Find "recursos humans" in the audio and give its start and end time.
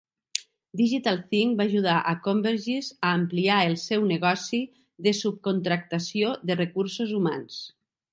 6.63-7.61